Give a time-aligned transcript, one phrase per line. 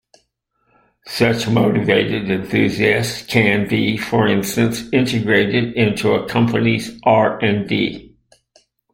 [1.05, 8.15] Such motivated enthusiasts, can be for instance integrated into a company's R and D.